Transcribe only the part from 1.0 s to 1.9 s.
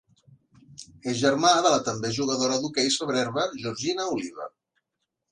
És germà de la